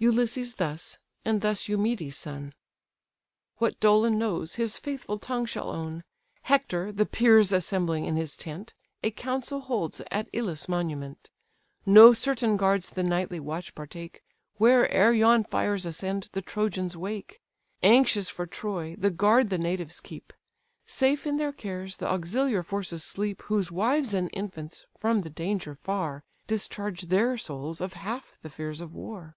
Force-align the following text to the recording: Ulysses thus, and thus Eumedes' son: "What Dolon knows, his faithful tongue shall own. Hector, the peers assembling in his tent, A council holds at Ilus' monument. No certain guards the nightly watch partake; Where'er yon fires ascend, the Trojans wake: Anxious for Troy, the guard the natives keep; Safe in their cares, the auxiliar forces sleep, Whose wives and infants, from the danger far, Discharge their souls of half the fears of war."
Ulysses 0.00 0.56
thus, 0.56 0.98
and 1.24 1.40
thus 1.40 1.66
Eumedes' 1.66 2.18
son: 2.18 2.52
"What 3.56 3.80
Dolon 3.80 4.18
knows, 4.18 4.56
his 4.56 4.76
faithful 4.78 5.18
tongue 5.18 5.46
shall 5.46 5.70
own. 5.70 6.04
Hector, 6.42 6.92
the 6.92 7.06
peers 7.06 7.54
assembling 7.54 8.04
in 8.04 8.14
his 8.16 8.36
tent, 8.36 8.74
A 9.02 9.10
council 9.10 9.60
holds 9.60 10.02
at 10.10 10.28
Ilus' 10.34 10.68
monument. 10.68 11.30
No 11.86 12.12
certain 12.12 12.58
guards 12.58 12.90
the 12.90 13.02
nightly 13.02 13.40
watch 13.40 13.74
partake; 13.74 14.22
Where'er 14.58 15.14
yon 15.14 15.42
fires 15.42 15.86
ascend, 15.86 16.28
the 16.32 16.42
Trojans 16.42 16.98
wake: 16.98 17.40
Anxious 17.82 18.28
for 18.28 18.44
Troy, 18.46 18.96
the 18.98 19.10
guard 19.10 19.48
the 19.48 19.56
natives 19.56 20.00
keep; 20.00 20.34
Safe 20.84 21.26
in 21.26 21.38
their 21.38 21.52
cares, 21.52 21.96
the 21.96 22.08
auxiliar 22.12 22.62
forces 22.62 23.02
sleep, 23.02 23.40
Whose 23.44 23.72
wives 23.72 24.12
and 24.12 24.28
infants, 24.34 24.84
from 24.98 25.22
the 25.22 25.30
danger 25.30 25.74
far, 25.74 26.24
Discharge 26.46 27.04
their 27.06 27.38
souls 27.38 27.80
of 27.80 27.94
half 27.94 28.38
the 28.42 28.50
fears 28.50 28.82
of 28.82 28.94
war." 28.94 29.36